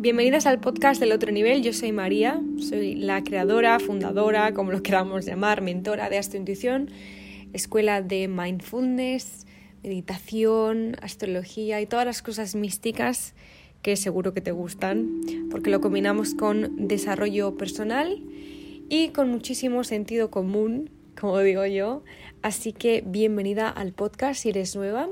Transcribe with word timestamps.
Bienvenidas 0.00 0.46
al 0.46 0.60
podcast 0.60 0.98
del 0.98 1.12
otro 1.12 1.30
nivel. 1.30 1.62
Yo 1.62 1.74
soy 1.74 1.92
María, 1.92 2.40
soy 2.58 2.94
la 2.94 3.22
creadora, 3.22 3.78
fundadora, 3.78 4.54
como 4.54 4.72
lo 4.72 4.82
queramos 4.82 5.26
llamar, 5.26 5.60
mentora 5.60 6.08
de 6.08 6.16
Astrointuición, 6.16 6.88
escuela 7.52 8.00
de 8.00 8.26
mindfulness, 8.26 9.46
meditación, 9.82 10.96
astrología 11.02 11.82
y 11.82 11.86
todas 11.86 12.06
las 12.06 12.22
cosas 12.22 12.54
místicas 12.54 13.34
que 13.82 13.94
seguro 13.96 14.32
que 14.32 14.40
te 14.40 14.52
gustan, 14.52 15.20
porque 15.50 15.68
lo 15.68 15.82
combinamos 15.82 16.32
con 16.32 16.88
desarrollo 16.88 17.58
personal 17.58 18.22
y 18.88 19.10
con 19.10 19.30
muchísimo 19.30 19.84
sentido 19.84 20.30
común, 20.30 20.88
como 21.20 21.38
digo 21.40 21.66
yo. 21.66 22.04
Así 22.40 22.72
que 22.72 23.04
bienvenida 23.04 23.68
al 23.68 23.92
podcast 23.92 24.40
si 24.40 24.48
eres 24.48 24.74
nueva. 24.74 25.10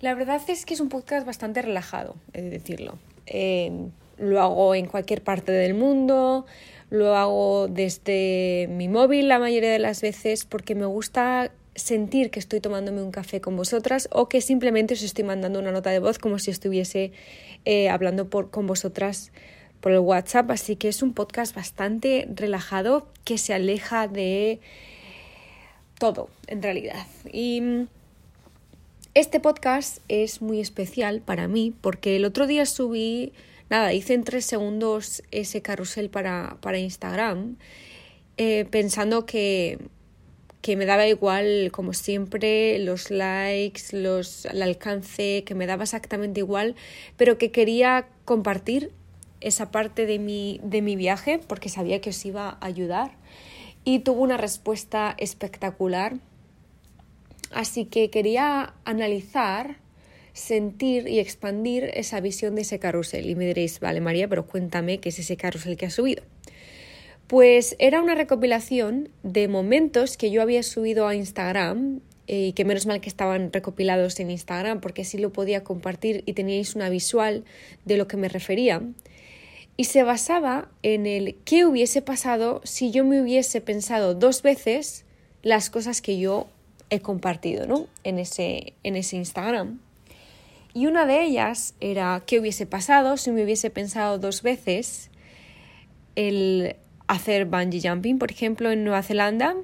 La 0.00 0.14
verdad 0.14 0.40
es 0.48 0.64
que 0.64 0.72
es 0.72 0.80
un 0.80 0.88
podcast 0.88 1.26
bastante 1.26 1.60
relajado, 1.60 2.16
he 2.32 2.40
de 2.40 2.48
decirlo. 2.48 2.98
Eh, 3.30 3.88
lo 4.18 4.42
hago 4.42 4.74
en 4.74 4.86
cualquier 4.86 5.22
parte 5.22 5.50
del 5.50 5.72
mundo, 5.72 6.44
lo 6.90 7.16
hago 7.16 7.68
desde 7.68 8.68
mi 8.70 8.88
móvil 8.88 9.28
la 9.28 9.38
mayoría 9.38 9.70
de 9.70 9.78
las 9.78 10.02
veces 10.02 10.44
porque 10.44 10.74
me 10.74 10.84
gusta 10.84 11.50
sentir 11.74 12.30
que 12.30 12.38
estoy 12.38 12.60
tomándome 12.60 13.02
un 13.02 13.12
café 13.12 13.40
con 13.40 13.56
vosotras 13.56 14.08
o 14.12 14.28
que 14.28 14.40
simplemente 14.40 14.94
os 14.94 15.02
estoy 15.02 15.24
mandando 15.24 15.58
una 15.58 15.72
nota 15.72 15.90
de 15.90 16.00
voz 16.00 16.18
como 16.18 16.38
si 16.38 16.50
estuviese 16.50 17.12
eh, 17.64 17.88
hablando 17.88 18.28
con 18.28 18.66
vosotras 18.66 19.32
por 19.80 19.92
el 19.92 20.00
WhatsApp. 20.00 20.50
Así 20.50 20.76
que 20.76 20.88
es 20.88 21.02
un 21.02 21.14
podcast 21.14 21.54
bastante 21.54 22.28
relajado 22.34 23.06
que 23.24 23.38
se 23.38 23.54
aleja 23.54 24.08
de 24.08 24.60
todo 25.98 26.28
en 26.46 26.62
realidad. 26.62 27.06
Y 27.32 27.60
mm, 27.60 27.88
este 29.14 29.40
podcast 29.40 29.98
es 30.08 30.42
muy 30.42 30.60
especial 30.60 31.20
para 31.20 31.48
mí 31.48 31.74
porque 31.80 32.16
el 32.16 32.24
otro 32.24 32.46
día 32.46 32.66
subí, 32.66 33.32
nada, 33.68 33.92
hice 33.92 34.14
en 34.14 34.24
tres 34.24 34.44
segundos 34.44 35.22
ese 35.30 35.62
carrusel 35.62 36.10
para, 36.10 36.58
para 36.60 36.78
Instagram 36.78 37.56
eh, 38.36 38.66
pensando 38.70 39.26
que 39.26 39.78
que 40.62 40.76
me 40.76 40.84
daba 40.84 41.06
igual, 41.06 41.70
como 41.72 41.94
siempre, 41.94 42.78
los 42.80 43.10
likes, 43.10 43.82
los, 43.92 44.44
el 44.44 44.62
alcance, 44.62 45.42
que 45.44 45.54
me 45.54 45.66
daba 45.66 45.84
exactamente 45.84 46.40
igual, 46.40 46.76
pero 47.16 47.38
que 47.38 47.50
quería 47.50 48.08
compartir 48.24 48.92
esa 49.40 49.70
parte 49.70 50.04
de 50.04 50.18
mi, 50.18 50.60
de 50.62 50.82
mi 50.82 50.96
viaje 50.96 51.40
porque 51.46 51.68
sabía 51.68 52.00
que 52.00 52.10
os 52.10 52.24
iba 52.26 52.58
a 52.60 52.66
ayudar 52.66 53.12
y 53.84 54.00
tuvo 54.00 54.20
una 54.20 54.36
respuesta 54.36 55.14
espectacular. 55.18 56.18
Así 57.50 57.84
que 57.84 58.10
quería 58.10 58.74
analizar, 58.84 59.76
sentir 60.32 61.08
y 61.08 61.18
expandir 61.18 61.90
esa 61.94 62.20
visión 62.20 62.54
de 62.54 62.62
ese 62.62 62.78
carrusel. 62.78 63.28
Y 63.28 63.34
me 63.34 63.46
diréis, 63.46 63.80
vale 63.80 64.00
María, 64.00 64.28
pero 64.28 64.46
cuéntame 64.46 64.98
qué 64.98 65.08
es 65.08 65.18
ese 65.18 65.36
carrusel 65.36 65.76
que 65.76 65.86
has 65.86 65.94
subido. 65.94 66.22
Pues 67.26 67.76
era 67.78 68.02
una 68.02 68.14
recopilación 68.14 69.08
de 69.22 69.46
momentos 69.46 70.16
que 70.16 70.30
yo 70.30 70.42
había 70.42 70.62
subido 70.62 71.06
a 71.06 71.14
Instagram 71.14 72.00
eh, 72.26 72.46
y 72.48 72.52
que 72.54 72.64
menos 72.64 72.86
mal 72.86 73.00
que 73.00 73.08
estaban 73.08 73.52
recopilados 73.52 74.18
en 74.18 74.30
Instagram 74.30 74.80
porque 74.80 75.02
así 75.02 75.18
lo 75.18 75.32
podía 75.32 75.62
compartir 75.62 76.24
y 76.26 76.32
teníais 76.32 76.74
una 76.74 76.88
visual 76.88 77.44
de 77.84 77.96
lo 77.96 78.08
que 78.08 78.16
me 78.16 78.28
refería. 78.28 78.82
Y 79.76 79.84
se 79.84 80.02
basaba 80.02 80.70
en 80.82 81.06
el 81.06 81.36
qué 81.44 81.64
hubiese 81.64 82.02
pasado 82.02 82.60
si 82.64 82.90
yo 82.90 83.04
me 83.04 83.20
hubiese 83.20 83.60
pensado 83.60 84.14
dos 84.14 84.42
veces 84.42 85.04
las 85.42 85.70
cosas 85.70 86.02
que 86.02 86.18
yo 86.18 86.48
he 86.90 87.00
compartido 87.00 87.66
¿no? 87.66 87.86
en, 88.04 88.18
ese, 88.18 88.74
en 88.82 88.96
ese 88.96 89.16
Instagram. 89.16 89.80
Y 90.74 90.86
una 90.86 91.06
de 91.06 91.22
ellas 91.22 91.74
era 91.80 92.22
qué 92.26 92.38
hubiese 92.38 92.66
pasado 92.66 93.16
si 93.16 93.30
me 93.32 93.42
hubiese 93.42 93.70
pensado 93.70 94.18
dos 94.18 94.42
veces 94.42 95.10
el 96.14 96.76
hacer 97.08 97.46
bungee 97.46 97.80
jumping, 97.82 98.18
por 98.18 98.30
ejemplo, 98.30 98.70
en 98.70 98.84
Nueva 98.84 99.02
Zelanda. 99.02 99.56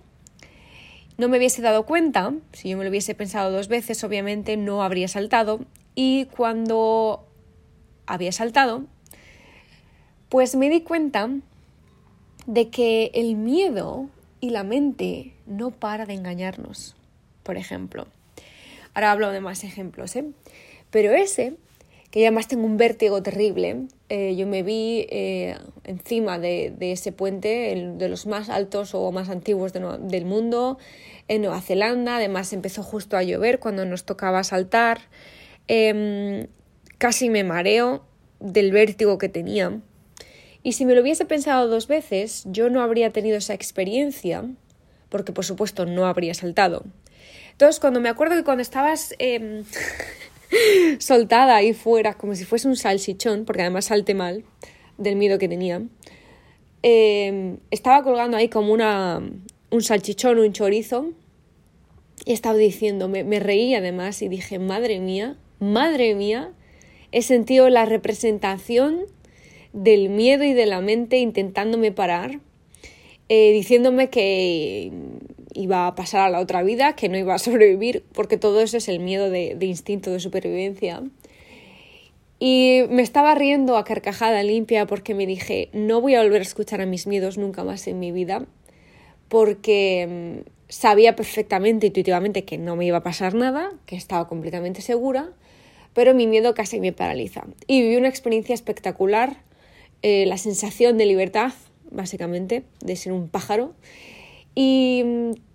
No 1.17 1.29
me 1.29 1.39
hubiese 1.39 1.63
dado 1.63 1.87
cuenta, 1.87 2.35
si 2.53 2.71
yo 2.71 2.77
me 2.77 2.85
lo 2.85 2.91
hubiese 2.91 3.15
pensado 3.15 3.51
dos 3.51 3.69
veces, 3.69 4.03
obviamente 4.05 4.57
no 4.57 4.83
habría 4.83 5.09
saltado. 5.09 5.61
Y 5.95 6.27
cuando 6.27 7.25
había 8.07 8.33
saltado, 8.33 8.85
pues 10.29 10.57
me 10.57 10.69
di 10.69 10.81
cuenta 10.81 11.31
de 12.47 12.69
que 12.69 13.13
el 13.15 13.37
miedo 13.37 14.09
y 14.41 14.51
la 14.51 14.65
mente 14.65 15.33
no 15.47 15.71
para 15.71 16.05
de 16.05 16.15
engañarnos, 16.15 16.96
por 17.47 17.57
ejemplo. 17.57 18.09
Ahora 18.93 19.13
hablo 19.13 19.31
de 19.31 19.41
más 19.41 19.63
ejemplos, 19.63 20.17
¿eh? 20.17 20.25
Pero 20.91 21.13
ese 21.13 21.55
que 22.11 22.27
además 22.27 22.49
tengo 22.49 22.65
un 22.65 22.77
vértigo 22.77 23.23
terrible. 23.23 23.87
Eh, 24.09 24.35
yo 24.37 24.47
me 24.47 24.63
vi 24.63 25.07
eh, 25.11 25.57
encima 25.85 26.39
de, 26.39 26.75
ese 26.81 27.13
puente, 27.13 27.73
el, 27.73 27.99
de 27.99 28.09
los 28.09 28.27
más 28.27 28.49
altos 28.49 28.95
o 28.95 29.13
más 29.13 29.29
antiguos 29.29 29.73
del 29.73 30.25
mundo, 30.25 30.79
en 31.29 31.43
Nueva 31.43 31.61
Zelanda. 31.61 32.17
Además 32.17 32.53
empezó 32.53 32.83
justo 32.83 33.17
a 33.17 33.23
llover 33.23 33.59
cuando 33.59 33.85
nos 33.85 34.05
tocaba 34.05 34.45
saltar. 34.45 35.01
Em, 35.69 36.47
casi 36.99 37.29
me 37.29 37.45
mareo 37.45 38.05
del 38.41 38.73
vértigo 38.73 39.19
que 39.19 39.29
tenía. 39.29 39.81
Y 40.63 40.73
si 40.73 40.85
me 40.87 40.95
lo 40.95 41.03
hubiese 41.03 41.27
pensado 41.27 41.69
dos 41.69 41.87
veces, 41.87 42.45
yo 42.47 42.71
no 42.71 42.83
habría 42.83 43.13
tenido 43.13 43.37
esa 43.37 43.55
experiencia, 43.55 44.45
porque 45.11 45.33
por 45.33 45.45
supuesto 45.45 45.87
no 45.87 46.07
habría 46.07 46.35
saltado. 46.35 46.85
Entonces, 47.57 47.81
cuando 47.81 48.01
me 48.01 48.09
acuerdo 48.09 48.37
que 48.37 48.45
cuando 48.45 48.63
estabas... 48.63 49.15
Em, 49.19 49.65
soltada 50.99 51.57
ahí 51.57 51.73
fuera, 51.73 52.15
como 52.15 52.35
si 52.35 52.45
fuese 52.45 52.69
un 52.69 52.77
salchichón, 52.77 53.45
porque 53.45 53.63
además 53.63 53.87
salte 53.87 54.15
mal 54.15 54.45
del 54.99 55.17
miedo 55.17 55.39
que 55.39 55.49
tenía. 55.49 55.83
Em, 56.83 57.59
estaba 57.71 58.03
colgando 58.03 58.37
ahí 58.37 58.49
como 58.49 58.73
una, 58.73 59.23
un 59.71 59.83
salchichón, 59.83 60.39
un 60.39 60.53
chorizo, 60.53 61.11
y 62.25 62.33
estaba 62.33 62.57
diciendo, 62.57 63.09
me, 63.09 63.25
me 63.25 63.41
reí 63.41 63.75
además 63.75 64.23
y 64.23 64.29
dije, 64.29 64.59
madre 64.59 65.01
mía, 65.01 65.37
madre 65.59 66.15
mía, 66.15 66.53
he 67.13 67.23
sentido 67.23 67.69
la 67.69 67.85
representación 67.85 69.07
del 69.73 70.09
miedo 70.09 70.45
y 70.45 70.55
de 70.55 70.67
la 70.67 70.81
mente 70.81 71.19
intentándome 71.19 71.93
parar, 71.93 72.41
eh, 73.29 73.53
diciéndome 73.53 74.09
que 74.09 74.93
iba 75.57 75.87
a 75.87 75.95
pasar 75.95 76.21
a 76.21 76.31
la 76.31 76.39
otra 76.39 76.63
vida, 76.63 76.95
que 76.95 77.09
no 77.09 77.17
iba 77.17 77.35
a 77.35 77.39
sobrevivir, 77.41 78.05
porque 78.13 78.37
todo 78.37 78.61
eso 78.61 78.77
es 78.77 78.89
el 78.89 79.01
miedo 79.01 79.31
de, 79.31 79.57
instinto 79.61 80.11
de 80.11 80.21
supervivencia. 80.21 81.03
Y 82.39 82.83
me 82.91 83.03
estaba 83.03 83.35
riendo 83.35 83.79
a 83.79 83.85
carcajada 83.85 84.43
limpia 84.43 84.87
porque 84.87 85.15
me 85.15 85.27
dije, 85.27 85.71
no 85.73 86.03
voy 86.03 86.15
a 86.15 86.23
volver 86.23 86.41
a 86.41 86.45
escuchar 86.45 86.83
a 86.83 86.87
mis 86.87 87.07
miedos 87.07 87.39
nunca 87.39 87.65
más 87.65 87.87
en 87.87 87.99
mi 87.99 88.13
vida, 88.13 88.45
porque 89.29 90.43
mm, 90.45 90.49
sabía 90.69 91.17
perfectamente, 91.17 91.87
intuitivamente, 91.87 92.45
que 92.45 92.59
no 92.59 92.77
me 92.77 92.85
iba 92.85 92.99
a 92.99 93.03
pasar 93.03 93.35
nada, 93.35 93.73
que 93.87 93.97
estaba 93.97 94.29
completamente 94.29 94.83
segura, 94.83 95.33
pero 95.95 96.13
mi 96.13 96.27
miedo 96.27 96.55
casi 96.55 96.79
me 96.79 96.93
paraliza. 96.93 97.45
Y 97.67 97.81
viví 97.81 97.97
una 97.97 98.09
experiencia 98.09 98.55
espectacular, 98.55 99.39
eh, 100.03 100.27
la 100.27 100.37
sensación 100.37 100.99
de 100.99 101.07
libertad, 101.07 101.55
básicamente, 101.91 102.65
de 102.81 102.97
ser 102.97 103.13
un 103.13 103.31
pájaro. 103.31 103.73
Y 104.55 105.03
mm, 105.05 105.46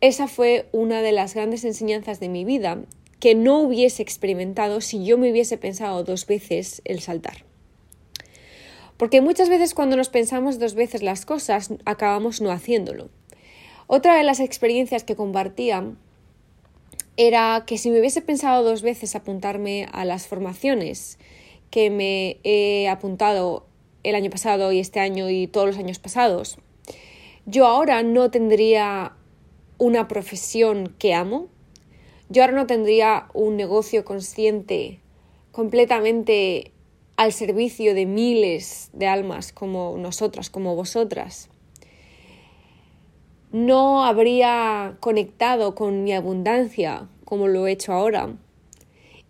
esa 0.00 0.28
fue 0.28 0.68
una 0.72 1.02
de 1.02 1.12
las 1.12 1.34
grandes 1.34 1.64
enseñanzas 1.64 2.20
de 2.20 2.28
mi 2.28 2.44
vida 2.44 2.78
que 3.18 3.34
no 3.34 3.58
hubiese 3.60 4.02
experimentado 4.02 4.80
si 4.80 5.04
yo 5.04 5.18
me 5.18 5.30
hubiese 5.30 5.58
pensado 5.58 6.04
dos 6.04 6.26
veces 6.26 6.80
el 6.84 7.00
saltar. 7.00 7.44
Porque 8.96 9.20
muchas 9.20 9.48
veces 9.48 9.74
cuando 9.74 9.96
nos 9.96 10.08
pensamos 10.08 10.58
dos 10.58 10.74
veces 10.74 11.02
las 11.02 11.26
cosas 11.26 11.70
acabamos 11.84 12.40
no 12.40 12.50
haciéndolo. 12.50 13.10
Otra 13.86 14.16
de 14.16 14.24
las 14.24 14.40
experiencias 14.40 15.04
que 15.04 15.16
compartía 15.16 15.84
era 17.16 17.64
que 17.66 17.76
si 17.76 17.90
me 17.90 18.00
hubiese 18.00 18.22
pensado 18.22 18.62
dos 18.62 18.80
veces 18.80 19.14
apuntarme 19.14 19.86
a 19.92 20.06
las 20.06 20.26
formaciones 20.26 21.18
que 21.70 21.90
me 21.90 22.38
he 22.42 22.88
apuntado 22.88 23.66
el 24.02 24.14
año 24.14 24.30
pasado 24.30 24.72
y 24.72 24.80
este 24.80 25.00
año 25.00 25.28
y 25.28 25.46
todos 25.46 25.66
los 25.66 25.76
años 25.76 25.98
pasados, 25.98 26.56
yo 27.44 27.66
ahora 27.66 28.02
no 28.02 28.30
tendría 28.30 29.12
una 29.80 30.08
profesión 30.08 30.94
que 30.98 31.14
amo, 31.14 31.48
yo 32.28 32.42
ahora 32.42 32.54
no 32.54 32.66
tendría 32.66 33.28
un 33.32 33.56
negocio 33.56 34.04
consciente 34.04 35.00
completamente 35.52 36.72
al 37.16 37.32
servicio 37.32 37.94
de 37.94 38.04
miles 38.04 38.90
de 38.92 39.06
almas 39.06 39.52
como 39.52 39.96
nosotras, 39.98 40.50
como 40.50 40.76
vosotras. 40.76 41.48
No 43.52 44.04
habría 44.04 44.98
conectado 45.00 45.74
con 45.74 46.04
mi 46.04 46.12
abundancia 46.12 47.08
como 47.24 47.48
lo 47.48 47.66
he 47.66 47.72
hecho 47.72 47.94
ahora. 47.94 48.36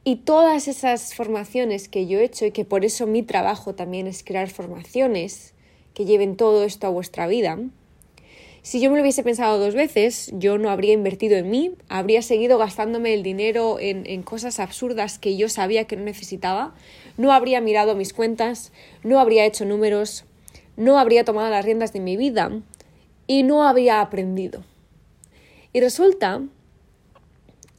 Y 0.03 0.17
todas 0.17 0.67
esas 0.67 1.15
formaciones 1.15 1.89
que 1.89 2.09
yo 2.09 2.19
he 2.19 2.25
hecho 2.25 2.45
y 2.45 2.51
que 2.51 2.65
por 2.65 2.85
eso 2.85 3.07
mi 3.07 3.23
trabajo 3.23 3.77
también 3.77 4.09
es 4.09 4.25
crear 4.25 4.51
formaciones 4.51 5.55
que 5.95 6.07
lleven 6.07 6.37
todo 6.37 6.65
esto 6.65 6.89
a 6.89 6.91
vuestra 6.91 7.29
vida, 7.29 7.59
si 8.63 8.81
yo 8.81 8.91
me 8.91 8.97
lo 8.97 9.03
hubiese 9.03 9.23
pensado 9.23 9.59
dos 9.59 9.75
veces, 9.75 10.31
yo 10.35 10.59
no 10.59 10.71
habría 10.71 10.93
invertido 10.93 11.37
en 11.37 11.49
mí, 11.51 11.73
habría 11.89 12.21
seguido 12.21 12.59
gastándome 12.59 13.15
el 13.15 13.23
dinero 13.23 13.79
en, 13.81 14.23
cosas 14.23 14.61
absurdas 14.61 15.19
que 15.19 15.37
yo 15.37 15.49
sabía 15.49 15.87
que 15.87 15.97
no 15.97 16.05
necesitaba, 16.05 16.75
no 17.17 17.33
habría 17.33 17.61
mirado 17.61 17.95
mis 17.95 18.13
cuentas, 18.13 18.73
no 19.03 19.19
habría 19.19 19.47
hecho 19.47 19.65
números, 19.65 20.25
no 20.77 20.99
habría 20.99 21.25
tomado 21.25 21.49
las 21.51 21.65
riendas 21.65 21.93
de 21.93 22.01
mi 22.01 22.17
vida 22.17 22.51
y 23.27 23.45
no 23.45 23.67
habría 23.67 24.03
aprendido. 24.03 24.63
Y 25.73 25.81
resulta 25.81 26.43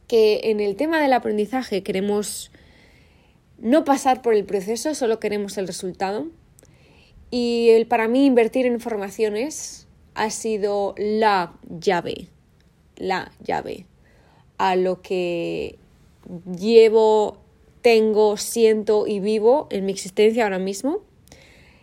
que 0.08 0.40
en 0.44 0.60
el 0.60 0.74
tema 0.74 1.00
del 1.00 1.12
aprendizaje 1.12 1.82
queremos 1.82 2.50
no 3.58 3.84
pasar 3.84 4.20
por 4.20 4.34
el 4.34 4.44
proceso, 4.44 4.94
solo 4.96 5.20
queremos 5.20 5.56
el 5.58 5.68
resultado. 5.68 6.26
Y 7.30 7.70
el, 7.70 7.86
para 7.86 8.08
mí 8.08 8.26
invertir 8.26 8.66
en 8.66 8.80
formaciones 8.80 9.86
ha 10.14 10.30
sido 10.30 10.94
la 10.96 11.54
llave, 11.68 12.28
la 12.96 13.32
llave 13.44 13.86
a 14.58 14.76
lo 14.76 15.02
que 15.02 15.78
llevo, 16.56 17.38
tengo, 17.80 18.36
siento 18.36 19.06
y 19.06 19.20
vivo 19.20 19.66
en 19.70 19.86
mi 19.86 19.92
existencia 19.92 20.44
ahora 20.44 20.58
mismo 20.58 21.00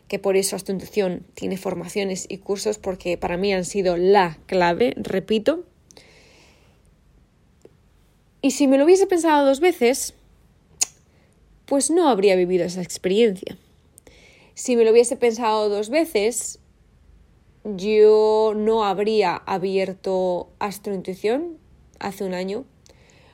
que 0.10 0.20
por 0.20 0.36
eso 0.36 0.56
institución 0.56 1.24
tiene 1.36 1.56
formaciones 1.56 2.26
y 2.28 2.40
cursos 2.40 2.80
porque 2.80 3.18
para 3.18 3.38
mí 3.38 3.54
han 3.54 3.64
sido 3.64 3.96
la 3.96 4.40
clave, 4.48 4.94
repito. 4.98 5.64
Y 8.42 8.52
si 8.52 8.68
me 8.68 8.78
lo 8.78 8.86
hubiese 8.86 9.06
pensado 9.06 9.46
dos 9.46 9.60
veces, 9.60 10.16
pues 11.68 11.92
no 11.92 12.10
habría 12.10 12.36
vivido 12.36 12.66
esa 12.66 12.82
experiencia. 12.82 13.58
Si 14.56 14.76
me 14.76 14.84
lo 14.84 14.92
hubiese 14.92 15.16
pensado 15.16 15.70
dos 15.70 15.90
veces, 15.90 16.60
yo 17.78 18.54
no 18.56 18.86
habría 18.86 19.36
abierto 19.36 20.50
Astrointuición 20.60 21.58
hace 22.00 22.24
un 22.24 22.34
año. 22.34 22.66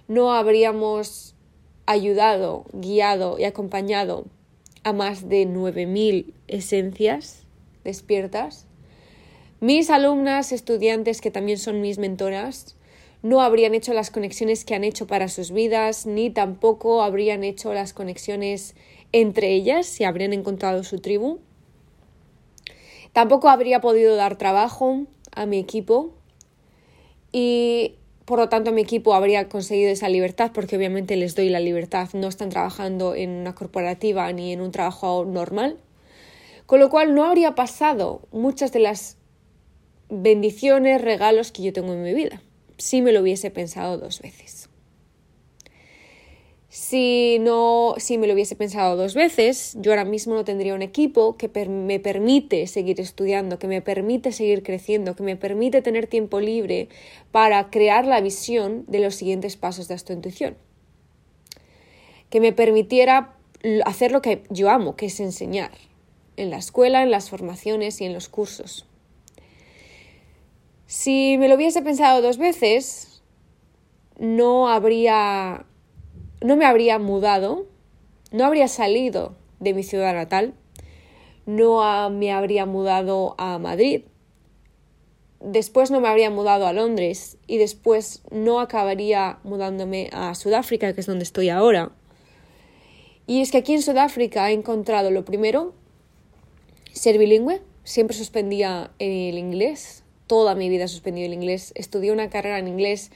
No 0.07 0.33
habríamos 0.33 1.35
ayudado, 1.85 2.65
guiado 2.73 3.37
y 3.39 3.43
acompañado 3.43 4.25
a 4.83 4.93
más 4.93 5.29
de 5.29 5.47
9.000 5.47 6.33
esencias 6.47 7.43
despiertas. 7.83 8.65
Mis 9.61 9.89
alumnas, 9.89 10.51
estudiantes 10.51 11.21
que 11.21 11.31
también 11.31 11.57
son 11.57 11.81
mis 11.81 11.97
mentoras, 11.97 12.75
no 13.23 13.41
habrían 13.41 13.73
hecho 13.73 13.93
las 13.93 14.11
conexiones 14.11 14.65
que 14.65 14.75
han 14.75 14.83
hecho 14.83 15.07
para 15.07 15.29
sus 15.29 15.51
vidas, 15.51 16.05
ni 16.05 16.29
tampoco 16.29 17.01
habrían 17.01 17.43
hecho 17.43 17.73
las 17.73 17.93
conexiones 17.93 18.75
entre 19.11 19.53
ellas 19.53 19.87
si 19.87 20.03
habrían 20.03 20.33
encontrado 20.33 20.83
su 20.83 20.99
tribu. 20.99 21.39
Tampoco 23.15 23.47
habría 23.47 23.79
podido 23.79 24.17
dar 24.17 24.37
trabajo 24.37 25.05
a 25.31 25.45
mi 25.45 25.57
equipo 25.57 26.09
y 27.31 27.95
por 28.25 28.39
lo 28.39 28.49
tanto 28.49 28.73
mi 28.73 28.81
equipo 28.81 29.13
habría 29.13 29.47
conseguido 29.47 29.89
esa 29.89 30.09
libertad 30.09 30.51
porque 30.53 30.75
obviamente 30.75 31.15
les 31.15 31.33
doy 31.33 31.47
la 31.47 31.61
libertad, 31.61 32.09
no 32.11 32.27
están 32.27 32.49
trabajando 32.49 33.15
en 33.15 33.29
una 33.29 33.55
corporativa 33.55 34.29
ni 34.33 34.51
en 34.51 34.59
un 34.59 34.73
trabajo 34.73 35.23
normal, 35.23 35.77
con 36.65 36.81
lo 36.81 36.89
cual 36.89 37.15
no 37.15 37.23
habría 37.23 37.55
pasado 37.55 38.19
muchas 38.33 38.73
de 38.73 38.79
las 38.79 39.15
bendiciones, 40.09 41.01
regalos 41.01 41.53
que 41.53 41.63
yo 41.63 41.71
tengo 41.71 41.93
en 41.93 42.03
mi 42.03 42.13
vida, 42.13 42.41
si 42.77 43.01
me 43.01 43.13
lo 43.13 43.21
hubiese 43.21 43.49
pensado 43.49 43.97
dos 43.97 44.19
veces. 44.21 44.67
Si 46.75 47.39
no, 47.39 47.95
si 47.99 48.17
me 48.17 48.27
lo 48.27 48.33
hubiese 48.33 48.57
pensado 48.57 48.97
dos 48.97 49.13
veces, 49.13 49.77
yo 49.79 49.93
ahora 49.93 50.03
mismo 50.03 50.35
no 50.35 50.43
tendría 50.43 50.75
un 50.75 50.81
equipo 50.81 51.37
que 51.37 51.47
me 51.69 52.01
permite 52.01 52.67
seguir 52.67 52.99
estudiando, 52.99 53.57
que 53.57 53.69
me 53.69 53.81
permite 53.81 54.33
seguir 54.33 54.61
creciendo, 54.61 55.15
que 55.15 55.23
me 55.23 55.37
permite 55.37 55.81
tener 55.81 56.07
tiempo 56.07 56.41
libre 56.41 56.89
para 57.31 57.69
crear 57.69 58.05
la 58.05 58.19
visión 58.19 58.83
de 58.89 58.99
los 58.99 59.15
siguientes 59.15 59.55
pasos 59.55 59.87
de 59.87 59.95
esta 59.95 60.11
intuición. 60.11 60.57
Que 62.29 62.41
me 62.41 62.51
permitiera 62.51 63.37
hacer 63.85 64.11
lo 64.11 64.21
que 64.21 64.43
yo 64.49 64.69
amo, 64.69 64.97
que 64.97 65.05
es 65.05 65.21
enseñar, 65.21 65.71
en 66.35 66.49
la 66.49 66.57
escuela, 66.57 67.03
en 67.03 67.09
las 67.09 67.29
formaciones 67.29 68.01
y 68.01 68.03
en 68.03 68.13
los 68.13 68.27
cursos. 68.27 68.85
Si 70.87 71.37
me 71.39 71.47
lo 71.47 71.55
hubiese 71.55 71.81
pensado 71.81 72.21
dos 72.21 72.37
veces, 72.37 73.23
no 74.19 74.67
habría 74.67 75.65
no 76.45 76.55
me 76.57 76.65
habría 76.65 76.99
mudado, 76.99 77.65
no 78.31 78.45
habría 78.45 78.67
salido 78.67 79.35
de 79.59 79.73
mi 79.73 79.81
ciudad 79.81 80.13
natal, 80.13 80.53
no 81.47 82.09
me 82.11 82.31
habría 82.31 82.67
mudado 82.67 83.33
a 83.39 83.57
Madrid, 83.57 84.03
después 85.39 85.89
no 85.89 86.01
me 86.01 86.07
habría 86.07 86.29
mudado 86.29 86.67
a 86.67 86.73
Londres 86.73 87.39
y 87.47 87.57
después 87.57 88.21
no 88.29 88.59
acabaría 88.59 89.39
mudándome 89.43 90.11
a 90.13 90.35
Sudáfrica, 90.35 90.93
que 90.93 91.01
es 91.01 91.07
donde 91.07 91.23
estoy 91.23 91.49
ahora. 91.49 91.91
Y 93.25 93.41
es 93.41 93.49
que 93.49 93.57
aquí 93.57 93.73
en 93.73 93.81
Sudáfrica 93.81 94.51
he 94.51 94.53
encontrado 94.53 95.09
lo 95.09 95.25
primero, 95.25 95.73
ser 96.93 97.17
bilingüe, 97.17 97.63
siempre 97.83 98.15
suspendía 98.15 98.91
el 98.99 99.39
inglés, 99.39 100.03
toda 100.27 100.53
mi 100.53 100.69
vida 100.69 100.83
he 100.83 100.89
suspendido 100.89 101.25
el 101.25 101.33
inglés, 101.33 101.71
estudié 101.73 102.11
una 102.11 102.29
carrera 102.29 102.59
en 102.59 102.67
inglés 102.67 103.11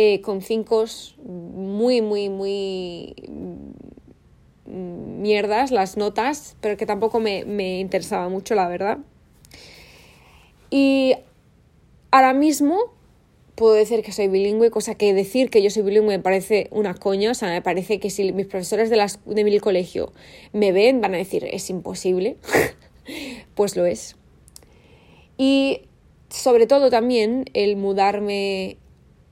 eh, 0.00 0.20
con 0.20 0.42
cinco 0.42 0.84
muy, 1.24 2.02
muy, 2.02 2.28
muy 2.28 3.16
mm, 3.26 5.22
mierdas 5.22 5.72
las 5.72 5.96
notas, 5.96 6.54
pero 6.60 6.76
que 6.76 6.86
tampoco 6.86 7.18
me, 7.18 7.44
me 7.44 7.80
interesaba 7.80 8.28
mucho, 8.28 8.54
la 8.54 8.68
verdad. 8.68 8.98
Y 10.70 11.16
ahora 12.12 12.32
mismo 12.32 12.78
puedo 13.56 13.74
decir 13.74 14.04
que 14.04 14.12
soy 14.12 14.28
bilingüe, 14.28 14.70
cosa 14.70 14.94
que 14.94 15.12
decir 15.12 15.50
que 15.50 15.64
yo 15.64 15.70
soy 15.70 15.82
bilingüe 15.82 16.18
me 16.18 16.22
parece 16.22 16.68
una 16.70 16.94
coña, 16.94 17.32
o 17.32 17.34
sea, 17.34 17.48
me 17.48 17.60
parece 17.60 17.98
que 17.98 18.10
si 18.10 18.32
mis 18.32 18.46
profesores 18.46 18.90
de, 18.90 18.96
las, 18.98 19.18
de 19.26 19.42
mi 19.42 19.58
colegio 19.58 20.12
me 20.52 20.70
ven, 20.70 21.00
van 21.00 21.14
a 21.14 21.16
decir, 21.16 21.44
es 21.44 21.70
imposible, 21.70 22.36
pues 23.56 23.74
lo 23.74 23.84
es. 23.84 24.14
Y 25.36 25.80
sobre 26.28 26.68
todo 26.68 26.88
también 26.88 27.46
el 27.52 27.74
mudarme 27.74 28.78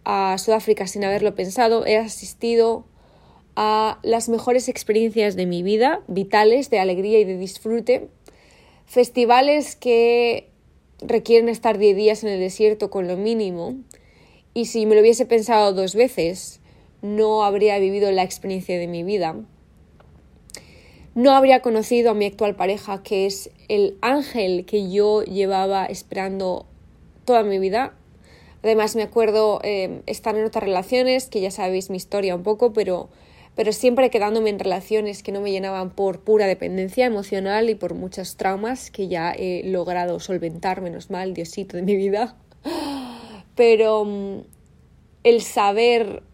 a 0.07 0.39
Sudáfrica 0.39 0.87
sin 0.87 1.05
haberlo 1.05 1.35
pensado, 1.35 1.85
he 1.85 1.97
asistido 1.97 2.87
a 3.57 3.99
las 4.05 4.29
mejores 4.29 4.69
experiencias 4.69 5.35
de 5.35 5.47
mi 5.47 5.65
vida, 5.65 6.03
vitales, 6.07 6.71
de 6.71 6.79
alegría 6.79 7.19
y 7.19 7.25
de 7.25 7.37
disfrute, 7.37 8.09
festivales 8.87 9.75
que 9.75 10.49
requieren 11.01 11.49
estar 11.49 11.77
10 11.77 11.97
días 11.97 12.23
en 12.23 12.31
el 12.31 12.39
desierto 12.39 12.89
con 12.89 13.09
lo 13.09 13.17
mínimo, 13.17 13.75
y 14.55 14.67
si 14.67 14.87
me 14.87 14.95
lo 14.95 15.01
hubiese 15.01 15.27
pensado 15.27 15.73
dos 15.73 15.97
veces, 15.97 16.61
no 17.03 17.45
habría 17.45 17.77
vivido 17.81 18.13
la 18.13 18.23
experiencia 18.23 18.79
de 18.79 18.87
mi 18.87 19.03
vida. 19.03 19.35
No 21.17 21.33
habría 21.33 21.63
conocido 21.63 22.13
a 22.13 22.15
mi 22.15 22.27
actual 22.27 22.55
pareja, 22.55 23.03
que 23.03 23.27
es 23.27 23.51
el 23.69 23.99
ángel 24.03 24.67
que 24.67 24.89
yo 24.89 25.25
llevaba 25.25 25.85
esperando 25.87 26.67
toda 27.25 27.43
mi 27.43 27.59
vida, 27.59 27.97
Además 28.67 28.97
me 28.97 29.05
acuerdo 29.05 29.61
eh, 29.63 30.03
estar 30.07 30.37
en 30.37 30.45
otras 30.45 30.65
relaciones, 30.65 31.29
que 31.29 31.41
ya 31.41 31.53
sabéis 31.53 31.89
mi 31.89 31.97
historia 31.97 32.35
un 32.35 32.43
poco, 32.43 32.73
pero, 32.73 33.09
pero 33.55 33.71
siempre 33.71 34.11
quedándome 34.11 34.51
en 34.51 34.59
relaciones 34.59 35.23
que 35.23 35.31
no 35.31 35.41
me 35.41 35.53
llenaban 35.53 35.91
por 35.91 36.19
pura 36.19 36.49
dependencia 36.49 37.07
emocional 37.07 37.71
y 37.71 37.77
por 37.77 37.95
muchos 37.95 38.37
traumas 38.37 38.91
que 38.91 39.07
ya 39.07 39.31
he 39.31 39.63
logrado 39.71 40.19
solventar, 40.19 40.81
menos 40.81 41.11
mal, 41.11 41.33
Diosito 41.33 41.77
de 41.77 41.85
mi 41.85 41.95
vida. 41.95 42.35
Pero 43.55 44.05
mm, 44.05 44.39
el 45.23 45.43
saber 45.43 46.25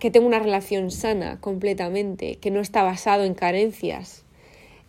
que 0.00 0.10
tengo 0.10 0.26
una 0.26 0.40
relación 0.40 0.90
sana 0.90 1.40
completamente, 1.40 2.38
que 2.38 2.50
no 2.50 2.58
está 2.58 2.82
basado 2.82 3.22
en 3.22 3.34
carencias, 3.34 4.24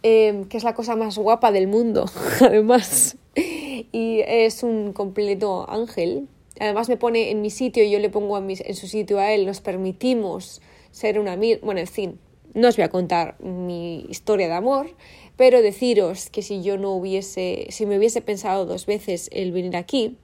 eh, 0.02 0.46
que 0.50 0.58
es 0.58 0.64
la 0.64 0.74
cosa 0.74 0.96
más 0.96 1.20
guapa 1.20 1.52
del 1.52 1.68
mundo, 1.68 2.10
además, 2.42 3.16
y 3.36 4.22
es 4.26 4.64
un 4.64 4.92
completo 4.92 5.70
ángel, 5.70 6.28
además 6.60 6.90
me 6.90 6.98
pone 6.98 7.32
en 7.32 7.42
mi 7.42 7.50
sitio 7.50 7.84
y 7.84 7.92
yo 7.92 8.00
le 8.00 8.10
pongo 8.10 8.38
en, 8.38 8.76
su 8.76 8.88
sitio 8.88 9.20
a 9.20 9.32
él, 9.34 9.46
nos 9.46 9.62
permitimos 9.62 10.62
ser 10.92 11.20
una... 11.20 11.36
Bueno, 11.36 11.80
en 11.80 11.88
fin, 11.88 12.20
no 12.54 12.68
os 12.68 12.76
voy 12.76 12.84
a 12.84 12.90
contar 12.90 13.40
mi 13.42 14.06
historia 14.10 14.48
de 14.48 14.54
amor, 14.54 14.90
pero 15.36 15.62
deciros 15.62 16.30
que 16.30 16.42
si 16.42 16.64
yo 16.64 16.78
no 16.78 16.94
hubiese, 16.94 17.68
si 17.70 17.86
me 17.86 17.98
hubiese 17.98 18.22
pensado 18.22 18.66
dos 18.66 18.86
veces 18.86 19.30
el 19.32 19.52
venir 19.52 19.76
aquí, 19.78 20.18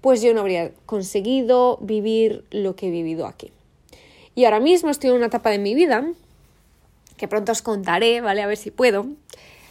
pues 0.00 0.22
yo 0.22 0.34
no 0.34 0.40
habría 0.40 0.72
conseguido 0.86 1.78
vivir 1.80 2.44
lo 2.50 2.76
que 2.76 2.88
he 2.88 2.90
vivido 2.90 3.26
aquí. 3.26 3.52
Y 4.34 4.44
ahora 4.44 4.60
mismo 4.60 4.90
estoy 4.90 5.10
en 5.10 5.16
una 5.16 5.26
etapa 5.26 5.50
de 5.50 5.58
mi 5.58 5.74
vida, 5.74 6.04
que 7.16 7.28
pronto 7.28 7.52
os 7.52 7.62
contaré, 7.62 8.20
¿vale? 8.20 8.42
A 8.42 8.46
ver 8.46 8.56
si 8.56 8.70
puedo, 8.70 9.06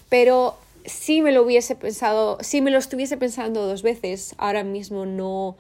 pero 0.10 0.56
si 0.86 1.22
me 1.22 1.32
lo 1.32 1.44
hubiese 1.44 1.76
pensado, 1.76 2.38
si 2.42 2.62
me 2.62 2.72
lo 2.72 2.78
estuviese 2.78 3.18
pensando 3.18 3.66
dos 3.66 3.84
veces, 3.84 4.36
ahora 4.38 4.64
mismo 4.64 5.06
no 5.06 5.58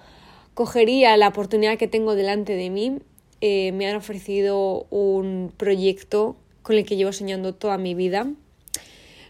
cogería 0.54 1.16
la 1.18 1.30
oportunidad 1.30 1.78
que 1.78 1.88
tengo 1.88 2.16
delante 2.16 2.56
de 2.56 2.70
mí. 2.70 3.00
Eh, 3.42 3.72
me 3.74 3.88
han 3.88 3.96
ofrecido 3.96 4.86
un 4.90 5.52
proyecto 5.56 6.36
con 6.62 6.78
el 6.78 6.86
que 6.86 6.96
llevo 6.96 7.12
soñando 7.12 7.54
toda 7.54 7.78
mi 7.78 7.94
vida. 7.94 8.28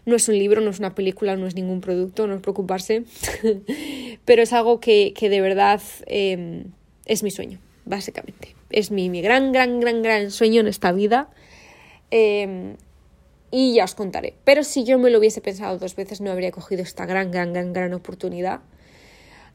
No 0.06 0.16
es 0.16 0.28
un 0.28 0.38
libro, 0.38 0.60
no 0.60 0.70
es 0.70 0.78
una 0.78 0.94
película, 0.94 1.36
no 1.36 1.46
es 1.46 1.54
ningún 1.54 1.80
producto, 1.80 2.26
no 2.26 2.34
es 2.34 2.42
preocuparse, 2.42 3.04
pero 4.24 4.42
es 4.42 4.52
algo 4.52 4.78
que, 4.78 5.14
de 5.18 5.40
verdad 5.40 5.80
em, 6.06 6.66
es 7.06 7.22
mi 7.22 7.30
sueño, 7.30 7.58
básicamente. 7.86 8.54
Es 8.70 8.90
mi, 8.90 9.08
mi, 9.08 9.22
gran, 9.22 9.52
gran, 9.52 9.80
gran, 9.80 10.02
gran 10.02 10.30
sueño 10.30 10.60
en 10.60 10.68
esta 10.68 10.92
vida. 10.92 11.30
Em, 12.10 12.76
y 13.56 13.72
ya 13.72 13.84
os 13.84 13.94
contaré. 13.94 14.34
Pero 14.42 14.64
si 14.64 14.82
yo 14.82 14.98
me 14.98 15.10
lo 15.10 15.20
hubiese 15.20 15.40
pensado 15.40 15.78
dos 15.78 15.94
veces 15.94 16.20
no 16.20 16.32
habría 16.32 16.50
cogido 16.50 16.82
esta 16.82 17.06
gran, 17.06 17.30
gran, 17.30 17.52
gran, 17.52 17.72
gran 17.72 17.94
oportunidad. 17.94 18.62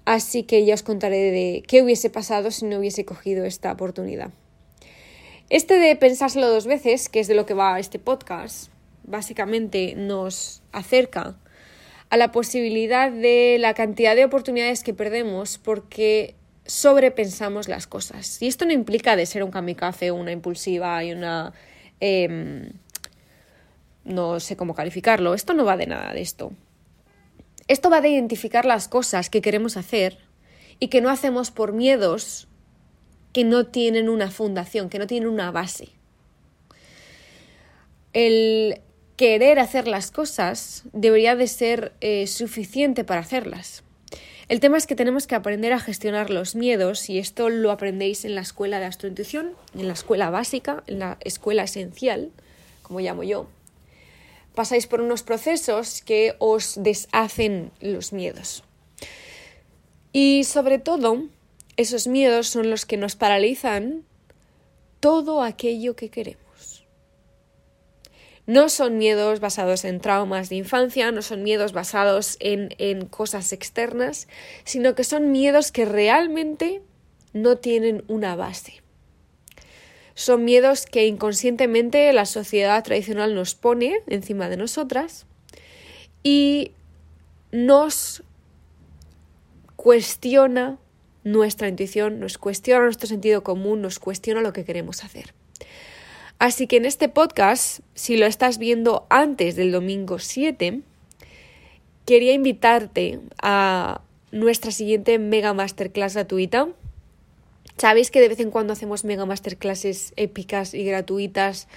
Así 0.06 0.44
que 0.44 0.64
ya 0.64 0.74
os 0.74 0.84
contaré 0.84 1.18
de 1.18 1.64
qué 1.68 1.84
hubiese 1.84 2.10
pasado 2.10 2.50
si 2.50 2.66
no 2.66 2.80
hubiese 2.80 3.04
cogido 3.04 3.44
esta 3.44 3.74
oportunidad. 3.74 4.32
Este 5.50 5.80
de 5.80 5.94
pensárselo 5.98 6.48
dos 6.48 6.66
veces, 6.66 7.10
que 7.10 7.20
es 7.20 7.28
de 7.28 7.36
lo 7.36 7.46
que 7.46 7.54
va 7.54 7.78
este 7.78 8.00
podcast, 8.00 8.72
básicamente 9.04 9.96
nos 9.98 10.62
acerca 10.72 11.36
a 12.10 12.16
la 12.16 12.32
posibilidad 12.32 13.12
de 13.12 13.58
la 13.60 13.74
cantidad 13.74 14.16
de 14.16 14.24
oportunidades 14.24 14.82
que 14.82 14.94
perdemos 14.94 15.58
porque 15.58 16.36
sobrepensamos 16.66 17.68
las 17.68 17.86
cosas. 17.86 18.42
Y 18.42 18.48
esto 18.48 18.66
no 18.66 18.72
implica 18.72 19.18
de 19.18 19.26
ser 19.26 19.44
un 19.44 19.52
kamikaze, 19.52 20.14
una 20.14 20.32
impulsiva 20.32 21.04
y 21.04 21.12
una... 21.12 21.52
Em, 22.00 22.72
no 24.06 24.40
sé 24.40 24.56
cómo 24.56 24.76
calificarlo. 24.76 25.34
Esto 25.34 25.54
no 25.54 25.66
va 25.66 25.78
de 25.78 25.88
nada 25.88 26.14
de 26.14 26.22
esto. 26.22 26.52
Esto 27.68 27.90
va 27.90 28.02
de 28.02 28.10
identificar 28.10 28.66
las 28.66 28.88
cosas 28.88 29.30
que 29.30 29.42
queremos 29.42 29.78
hacer 29.78 30.18
y 30.80 30.88
que 30.88 31.02
no 31.02 31.10
hacemos 31.10 31.52
por 31.52 31.74
miedos 31.74 32.48
que 33.34 33.44
no 33.44 33.68
tienen 33.68 34.10
una 34.10 34.32
fundación, 34.32 34.90
que 34.90 35.00
no 35.00 35.08
tienen 35.08 35.30
una 35.30 35.52
base. 35.52 35.90
El 38.14 38.82
querer 39.18 39.60
hacer 39.60 39.88
las 39.88 40.12
cosas 40.12 40.84
debería 40.94 41.36
de 41.36 41.48
ser 41.48 41.94
eh, 42.02 42.26
suficiente 42.26 43.04
para 43.04 43.22
hacerlas. 43.22 43.84
El 44.48 44.60
tema 44.60 44.78
es 44.78 44.88
que 44.88 44.96
tenemos 44.96 45.28
que 45.28 45.36
aprender 45.36 45.74
a 45.74 45.80
gestionar 45.80 46.32
los 46.32 46.56
miedos 46.56 47.08
y 47.08 47.20
esto 47.20 47.50
lo 47.50 47.70
aprendéis 47.70 48.26
en 48.26 48.34
la 48.34 48.42
escuela 48.42 48.80
de 48.80 48.86
astrointuición, 48.86 49.52
en 49.78 49.88
la 49.88 49.94
escuela 49.94 50.32
básica, 50.32 50.84
en 50.88 50.98
la 50.98 51.18
escuela 51.20 51.64
esencial, 51.64 52.32
como 52.82 53.00
llamo 53.00 53.22
yo. 53.22 53.48
Pasáis 54.56 54.88
por 54.88 55.02
unos 55.02 55.24
procesos 55.24 56.02
que 56.02 56.36
os 56.40 56.76
deshacen 56.82 57.72
los 57.80 58.14
miedos. 58.14 58.64
Y 60.12 60.44
sobre 60.44 60.80
todo, 60.80 61.24
esos 61.78 62.08
miedos 62.08 62.48
son 62.48 62.70
los 62.70 62.86
que 62.86 62.98
nos 62.98 63.16
paralizan 63.16 64.04
todo 65.00 65.44
aquello 65.44 65.96
que 65.96 66.10
queremos. 66.10 66.86
No 68.46 68.70
son 68.70 68.98
miedos 68.98 69.40
basados 69.40 69.86
en 69.86 70.00
traumas 70.00 70.50
de 70.50 70.56
infancia, 70.56 71.12
no 71.12 71.22
son 71.22 71.44
miedos 71.44 71.72
basados 71.72 72.36
en, 72.40 72.74
en 72.80 73.06
cosas 73.06 73.54
externas, 73.54 74.28
sino 74.64 74.96
que 74.96 75.04
son 75.04 75.32
miedos 75.32 75.72
que 75.72 75.86
realmente 75.86 76.82
no 77.32 77.58
tienen 77.58 78.04
una 78.08 78.36
base. 78.36 78.82
Son 80.20 80.44
miedos 80.44 80.86
que 80.86 81.08
inconscientemente 81.08 82.12
la 82.12 82.26
sociedad 82.26 82.84
tradicional 82.84 83.36
nos 83.36 83.56
pone 83.56 84.02
encima 84.08 84.50
de 84.50 84.58
nosotras 84.58 85.26
y 86.24 86.74
nos 87.54 88.22
cuestiona 89.78 90.78
nuestra 91.24 91.70
intuición, 91.70 92.20
nos 92.20 92.38
cuestiona 92.38 92.84
nuestro 92.84 93.08
sentido 93.08 93.46
común, 93.46 93.82
nos 93.82 93.98
cuestiona 94.00 94.42
lo 94.42 94.52
que 94.52 94.66
queremos 94.66 95.06
hacer. 95.06 95.34
Así 96.38 96.68
que 96.68 96.76
en 96.76 96.84
este 96.84 97.08
podcast, 97.08 97.80
si 97.94 98.18
lo 98.18 98.26
estás 98.26 98.58
viendo 98.58 99.08
antes 99.10 99.56
del 99.56 99.72
domingo 99.72 100.20
7, 100.20 100.82
quería 102.06 102.34
invitarte 102.34 103.22
a 103.42 104.02
nuestra 104.34 104.72
siguiente 104.72 105.18
mega 105.18 105.54
masterclass 105.54 106.16
gratuita. 106.16 106.68
Sabéis 107.80 108.12
que 108.12 108.20
de 108.20 108.28
vez 108.28 108.42
en 108.42 108.52
cuando 108.52 108.74
hacemos 108.74 109.06
mega 109.06 109.26
masterclasses 109.26 110.12
épicas 110.18 110.74
y 110.74 110.84
gratuitas 110.84 111.70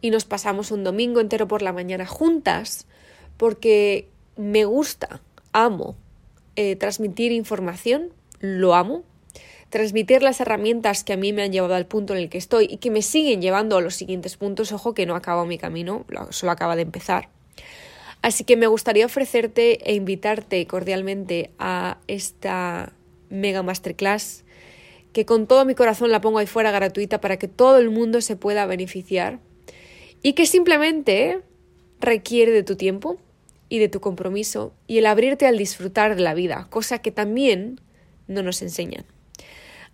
y 0.00 0.10
nos 0.10 0.24
pasamos 0.24 0.72
un 0.72 0.82
domingo 0.82 1.20
entero 1.20 1.46
por 1.46 1.62
la 1.62 1.72
mañana 1.72 2.06
juntas 2.06 2.88
porque 3.36 4.08
me 4.36 4.64
gusta, 4.64 5.20
amo 5.52 5.94
eh, 6.56 6.74
transmitir 6.74 7.30
información, 7.30 8.10
lo 8.40 8.74
amo, 8.74 9.04
transmitir 9.70 10.24
las 10.24 10.40
herramientas 10.40 11.04
que 11.04 11.12
a 11.12 11.16
mí 11.16 11.32
me 11.32 11.44
han 11.44 11.52
llevado 11.52 11.76
al 11.76 11.86
punto 11.86 12.14
en 12.14 12.20
el 12.20 12.30
que 12.30 12.38
estoy 12.38 12.66
y 12.68 12.78
que 12.78 12.90
me 12.90 13.00
siguen 13.00 13.40
llevando 13.40 13.76
a 13.76 13.80
los 13.80 13.94
siguientes 13.94 14.36
puntos. 14.36 14.72
Ojo 14.72 14.92
que 14.92 15.06
no 15.06 15.14
acabo 15.14 15.46
mi 15.46 15.58
camino, 15.58 16.04
solo 16.30 16.50
acaba 16.50 16.74
de 16.74 16.82
empezar. 16.82 17.28
Así 18.22 18.42
que 18.42 18.56
me 18.56 18.66
gustaría 18.66 19.06
ofrecerte 19.06 19.88
e 19.88 19.94
invitarte 19.94 20.66
cordialmente 20.66 21.52
a 21.60 21.98
esta 22.08 22.92
mega 23.30 23.62
masterclass 23.62 24.44
que 25.14 25.24
con 25.24 25.46
todo 25.46 25.64
mi 25.64 25.74
corazón 25.74 26.10
la 26.10 26.20
pongo 26.20 26.38
ahí 26.38 26.46
fuera 26.46 26.70
gratuita 26.70 27.22
para 27.22 27.38
que 27.38 27.48
todo 27.48 27.78
el 27.78 27.88
mundo 27.88 28.20
se 28.20 28.36
pueda 28.36 28.66
beneficiar 28.66 29.38
y 30.22 30.34
que 30.34 30.44
simplemente 30.44 31.40
requiere 32.00 32.52
de 32.52 32.64
tu 32.64 32.76
tiempo 32.76 33.16
y 33.70 33.78
de 33.78 33.88
tu 33.88 34.00
compromiso 34.00 34.74
y 34.86 34.98
el 34.98 35.06
abrirte 35.06 35.46
al 35.46 35.56
disfrutar 35.56 36.16
de 36.16 36.22
la 36.22 36.34
vida, 36.34 36.66
cosa 36.68 36.98
que 36.98 37.10
también 37.10 37.80
no 38.28 38.42
nos 38.42 38.60
enseñan. 38.60 39.06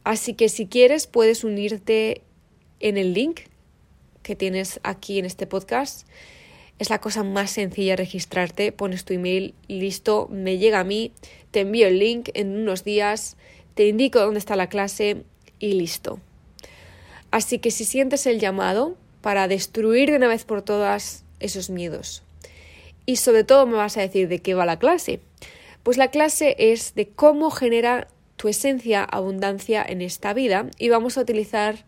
Así 0.02 0.34
que 0.34 0.48
si 0.48 0.66
quieres 0.66 1.06
puedes 1.06 1.44
unirte 1.44 2.22
en 2.80 2.96
el 2.96 3.12
link 3.12 3.42
que 4.22 4.36
tienes 4.36 4.80
aquí 4.82 5.18
en 5.18 5.24
este 5.24 5.46
podcast. 5.46 6.06
Es 6.78 6.88
la 6.88 7.00
cosa 7.00 7.22
más 7.24 7.50
sencilla 7.50 7.94
registrarte, 7.94 8.72
pones 8.72 9.04
tu 9.04 9.12
email, 9.12 9.54
listo, 9.68 10.28
me 10.30 10.56
llega 10.56 10.80
a 10.80 10.84
mí, 10.84 11.12
te 11.50 11.60
envío 11.60 11.86
el 11.86 11.98
link 11.98 12.30
en 12.32 12.56
unos 12.56 12.84
días, 12.84 13.36
te 13.74 13.86
indico 13.86 14.20
dónde 14.20 14.38
está 14.38 14.56
la 14.56 14.68
clase 14.68 15.24
y 15.58 15.72
listo. 15.74 16.18
Así 17.30 17.58
que 17.58 17.70
si 17.70 17.84
sientes 17.84 18.26
el 18.26 18.40
llamado 18.40 18.96
para 19.20 19.48
destruir 19.48 20.10
de 20.10 20.16
una 20.16 20.28
vez 20.28 20.44
por 20.44 20.62
todas 20.62 21.24
esos 21.38 21.70
miedos. 21.70 22.22
Y 23.06 23.16
sobre 23.16 23.44
todo 23.44 23.66
me 23.66 23.76
vas 23.76 23.96
a 23.96 24.02
decir 24.02 24.28
de 24.28 24.40
qué 24.40 24.54
va 24.54 24.66
la 24.66 24.78
clase. 24.78 25.20
Pues 25.82 25.96
la 25.96 26.08
clase 26.08 26.56
es 26.58 26.94
de 26.94 27.08
cómo 27.08 27.50
genera 27.50 28.08
tu 28.36 28.48
esencia, 28.48 29.04
abundancia 29.04 29.84
en 29.86 30.00
esta 30.00 30.32
vida 30.32 30.66
y 30.78 30.88
vamos 30.88 31.18
a 31.18 31.22
utilizar 31.22 31.84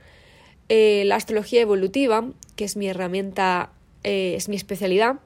eh, 0.69 1.03
la 1.07 1.17
astrología 1.17 1.61
evolutiva, 1.61 2.25
que 2.57 2.65
es 2.65 2.77
mi 2.77 2.89
herramienta, 2.89 3.71
eh, 4.05 4.35
es 4.37 4.49
mi 4.49 4.57
especialidad. 4.57 5.17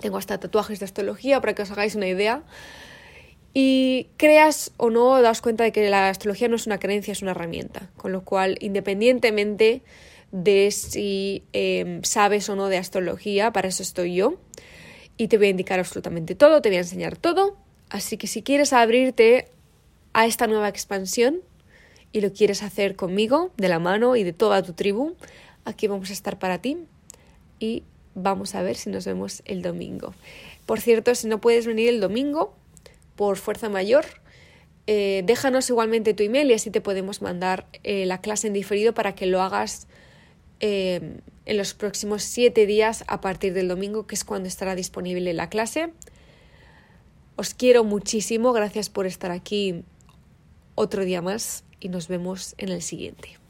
Tengo 0.00 0.18
hasta 0.18 0.38
tatuajes 0.38 0.80
de 0.80 0.84
astrología 0.84 1.40
para 1.40 1.54
que 1.54 1.62
os 1.62 1.70
hagáis 1.70 1.94
una 1.94 2.08
idea. 2.08 2.42
Y 3.56 4.08
creas 4.16 4.72
o 4.76 4.90
no, 4.90 5.22
daos 5.22 5.40
cuenta 5.40 5.62
de 5.62 5.70
que 5.70 5.88
la 5.88 6.08
astrología 6.08 6.48
no 6.48 6.56
es 6.56 6.66
una 6.66 6.80
creencia, 6.80 7.12
es 7.12 7.22
una 7.22 7.30
herramienta. 7.30 7.88
Con 7.96 8.10
lo 8.10 8.24
cual, 8.24 8.58
independientemente 8.60 9.82
de 10.32 10.72
si 10.72 11.44
em, 11.52 12.02
sabes 12.02 12.48
o 12.48 12.56
no 12.56 12.66
de 12.66 12.78
astrología, 12.78 13.52
para 13.52 13.68
eso 13.68 13.84
estoy 13.84 14.16
yo. 14.16 14.34
Y 15.16 15.28
te 15.28 15.38
voy 15.38 15.46
a 15.46 15.50
indicar 15.50 15.78
absolutamente 15.78 16.34
todo, 16.34 16.60
te 16.60 16.68
voy 16.68 16.78
a 16.78 16.80
enseñar 16.80 17.16
todo. 17.16 17.56
Así 17.90 18.16
que 18.16 18.26
si 18.26 18.42
quieres 18.42 18.72
abrirte 18.72 19.46
a 20.12 20.26
esta 20.26 20.48
nueva 20.48 20.68
expansión 20.68 21.40
y 22.10 22.20
lo 22.20 22.32
quieres 22.32 22.64
hacer 22.64 22.96
conmigo, 22.96 23.52
de 23.56 23.68
la 23.68 23.78
mano 23.78 24.16
y 24.16 24.24
de 24.24 24.32
toda 24.32 24.64
tu 24.64 24.72
tribu, 24.72 25.14
aquí 25.64 25.86
vamos 25.86 26.10
a 26.10 26.12
estar 26.12 26.40
para 26.40 26.58
ti 26.58 26.78
y 27.60 27.84
vamos 28.16 28.56
a 28.56 28.62
ver 28.62 28.74
si 28.74 28.90
nos 28.90 29.04
vemos 29.04 29.42
el 29.44 29.62
domingo. 29.62 30.12
Por 30.66 30.80
cierto, 30.80 31.14
si 31.14 31.28
no 31.28 31.40
puedes 31.40 31.66
venir 31.66 31.88
el 31.88 32.00
domingo 32.00 32.54
por 33.16 33.36
fuerza 33.36 33.68
mayor, 33.68 34.04
eh, 34.86 35.22
déjanos 35.24 35.70
igualmente 35.70 36.12
tu 36.12 36.22
email 36.22 36.50
y 36.50 36.54
así 36.54 36.70
te 36.70 36.80
podemos 36.80 37.22
mandar 37.22 37.66
eh, 37.84 38.04
la 38.04 38.20
clase 38.20 38.48
en 38.48 38.52
diferido 38.52 38.92
para 38.92 39.14
que 39.14 39.26
lo 39.26 39.40
hagas 39.40 39.86
eh, 40.60 41.20
en 41.46 41.56
los 41.56 41.72
próximos 41.74 42.22
siete 42.22 42.66
días 42.66 43.04
a 43.06 43.20
partir 43.20 43.54
del 43.54 43.68
domingo, 43.68 44.06
que 44.06 44.14
es 44.14 44.24
cuando 44.24 44.48
estará 44.48 44.74
disponible 44.74 45.32
la 45.32 45.48
clase. 45.48 45.92
Os 47.36 47.54
quiero 47.54 47.82
muchísimo, 47.82 48.52
gracias 48.52 48.90
por 48.90 49.06
estar 49.06 49.30
aquí 49.30 49.84
otro 50.74 51.04
día 51.04 51.22
más 51.22 51.64
y 51.80 51.88
nos 51.88 52.08
vemos 52.08 52.54
en 52.58 52.68
el 52.68 52.82
siguiente. 52.82 53.43